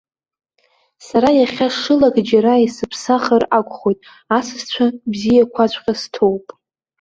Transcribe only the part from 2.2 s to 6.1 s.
џьара исыԥсахыр акәхоит, асасцәа бзиақәаҵәҟьа